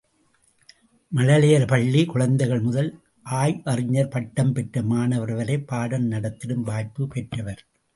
மழலையர் 1.11 1.67
பள்ளி 1.67 2.05
குழந்தைகள் 2.05 2.59
முதல் 2.59 2.89
ஆய்வறிஞர் 3.21 4.07
பட்டம் 4.07 4.53
பெற்ற 4.53 4.81
மாணவர் 4.83 5.33
வரை 5.33 5.59
பாடம் 5.59 6.11
நடத்திடும் 6.11 6.63
வாய்ப்பு 6.63 7.07
பெற்றவர். 7.07 7.63